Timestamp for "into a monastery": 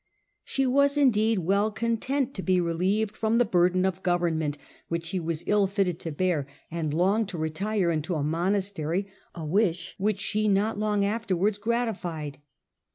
7.91-9.05